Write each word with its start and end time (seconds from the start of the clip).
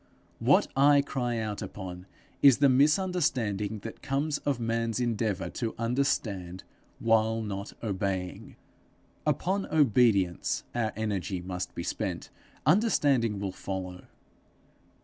What 0.39 0.65
I 0.75 1.03
cry 1.03 1.37
out 1.37 1.61
upon 1.61 2.07
is 2.41 2.57
the 2.57 2.69
misunderstanding 2.69 3.81
that 3.83 4.01
comes 4.01 4.39
of 4.39 4.59
man's 4.59 4.99
endeavour 4.99 5.47
to 5.51 5.75
understand 5.77 6.63
while 6.97 7.39
not 7.43 7.73
obeying. 7.83 8.55
Upon 9.27 9.67
obedience 9.67 10.63
our 10.73 10.91
energy 10.95 11.39
must 11.39 11.75
be 11.75 11.83
spent; 11.83 12.31
understanding 12.65 13.37
will 13.39 13.51
follow. 13.51 14.05